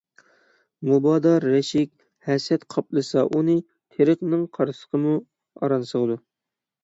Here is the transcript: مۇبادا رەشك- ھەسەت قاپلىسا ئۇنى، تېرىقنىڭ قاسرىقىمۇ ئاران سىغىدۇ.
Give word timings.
مۇبادا 0.87 1.33
رەشك- 1.43 1.91
ھەسەت 2.29 2.65
قاپلىسا 2.75 3.23
ئۇنى، 3.35 3.57
تېرىقنىڭ 3.97 4.45
قاسرىقىمۇ 4.57 5.13
ئاران 5.61 5.85
سىغىدۇ. 5.91 6.19